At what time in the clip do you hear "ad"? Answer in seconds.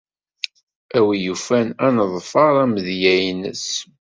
1.85-1.91